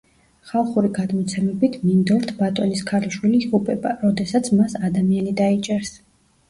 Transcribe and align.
ხალხური 0.51 0.89
გადმოცემებით, 0.95 1.77
მინდორთ 1.85 2.33
ბატონის 2.41 2.81
ქალიშვილი 2.93 3.43
იღუპება, 3.45 3.93
როდესაც 4.09 4.55
მას 4.63 4.79
ადამიანი 4.91 5.41
დაიჭერს. 5.45 5.99